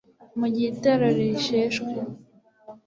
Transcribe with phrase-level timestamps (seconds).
[0.37, 1.91] mu igihe itorero risheshwe